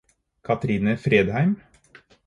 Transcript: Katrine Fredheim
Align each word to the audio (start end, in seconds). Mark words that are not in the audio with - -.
Katrine 0.41 0.97
Fredheim 0.97 1.61